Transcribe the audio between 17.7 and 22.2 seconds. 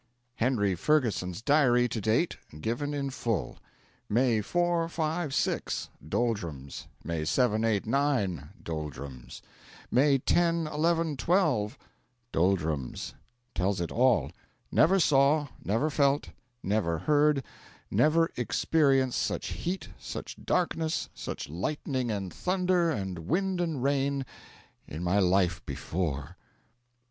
never experienced such heat, such darkness, such lightning